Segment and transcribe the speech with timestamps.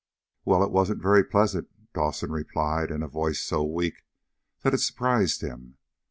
[0.45, 4.03] "Well, it wasn't very pleasant," Dawson replied in a voice so weak
[4.63, 5.77] that it surprised him.